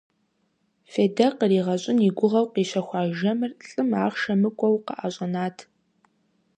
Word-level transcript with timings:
Фейдэ 0.91 1.27
къригъэщӀын 1.39 1.97
и 2.07 2.09
гугъэу 2.17 2.47
къищэхуа 2.53 3.01
жэмыр 3.17 3.51
лӀым 3.67 3.89
ахъшэ 4.05 4.33
мыкӀуэу 4.41 4.83
къыӀэщӀэнат. 4.85 5.57